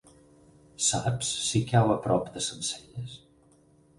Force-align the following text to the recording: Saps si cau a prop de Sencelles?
Saps 0.85 1.29
si 1.49 1.61
cau 1.73 1.93
a 1.95 1.99
prop 2.07 2.33
de 2.37 2.45
Sencelles? 2.47 3.15